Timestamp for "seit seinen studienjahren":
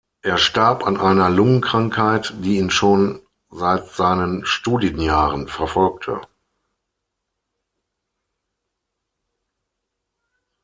3.51-5.47